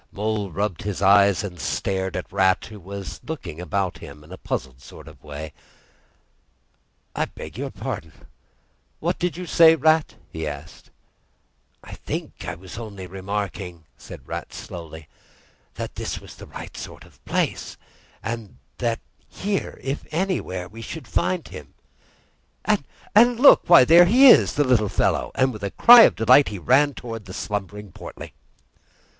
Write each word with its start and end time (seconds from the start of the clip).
Mole 0.11 0.49
rubbed 0.49 0.81
his 0.81 0.99
eyes 0.99 1.43
and 1.43 1.59
stared 1.59 2.15
at 2.17 2.31
Rat, 2.33 2.65
who 2.69 2.79
was 2.79 3.21
looking 3.23 3.61
about 3.61 3.99
him 3.99 4.23
in 4.23 4.31
a 4.31 4.37
puzzled 4.39 4.81
sort 4.81 5.07
of 5.07 5.23
way. 5.23 5.53
"I 7.15 7.25
beg 7.25 7.55
your 7.55 7.69
pardon; 7.69 8.11
what 8.99 9.19
did 9.19 9.37
you 9.37 9.45
say, 9.45 9.75
Rat?" 9.75 10.15
he 10.31 10.47
asked. 10.47 10.89
"I 11.83 11.93
think 11.93 12.45
I 12.47 12.55
was 12.55 12.79
only 12.79 13.05
remarking," 13.05 13.83
said 13.95 14.27
Rat 14.27 14.55
slowly, 14.55 15.07
"that 15.75 15.93
this 15.93 16.19
was 16.19 16.33
the 16.33 16.47
right 16.47 16.75
sort 16.75 17.03
of 17.05 17.23
place, 17.23 17.77
and 18.23 18.57
that 18.79 19.01
here, 19.29 19.79
if 19.83 20.03
anywhere, 20.11 20.67
we 20.67 20.81
should 20.81 21.07
find 21.07 21.47
him. 21.47 21.75
And 22.65 23.39
look! 23.39 23.69
Why, 23.69 23.85
there 23.85 24.05
he 24.05 24.25
is, 24.29 24.55
the 24.55 24.63
little 24.63 24.89
fellow!" 24.89 25.29
And 25.35 25.53
with 25.53 25.61
a 25.63 25.69
cry 25.69 26.01
of 26.05 26.15
delight 26.15 26.47
he 26.49 26.57
ran 26.57 26.95
towards 26.95 27.25
the 27.25 27.33
slumbering 27.33 27.91
Portly. 27.91 28.33